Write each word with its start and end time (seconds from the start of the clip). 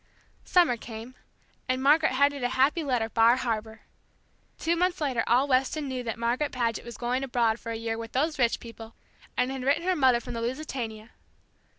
Summer 0.45 0.77
came, 0.77 1.13
and 1.69 1.83
Margaret 1.83 2.13
headed 2.13 2.41
a 2.43 2.49
happy 2.49 2.83
letter 2.83 3.07
"Bar 3.07 3.35
Harbor." 3.35 3.81
Two 4.57 4.75
months 4.75 4.99
later 4.99 5.23
all 5.27 5.47
Weston 5.47 5.87
knew 5.87 6.01
that 6.01 6.17
Margaret 6.17 6.51
Paget 6.51 6.83
was 6.83 6.97
going 6.97 7.23
abroad 7.23 7.59
for 7.59 7.71
a 7.71 7.75
year 7.75 7.99
with 7.99 8.13
those 8.13 8.39
rich 8.39 8.59
people, 8.59 8.95
and 9.37 9.51
had 9.51 9.63
written 9.63 9.83
her 9.83 9.95
mother 9.95 10.19
from 10.19 10.33
the 10.33 10.41
Lusitania. 10.41 11.11